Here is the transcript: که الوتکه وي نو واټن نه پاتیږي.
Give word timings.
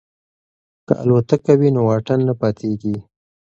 که 0.85 0.93
الوتکه 1.01 1.53
وي 1.59 1.69
نو 1.75 1.81
واټن 1.87 2.19
نه 2.27 2.33
پاتیږي. 2.41 2.95